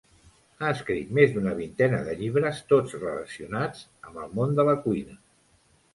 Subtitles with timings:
[0.61, 5.19] Ha escrit més d'una vintena de llibres tots relacionats amb el món de la cuina.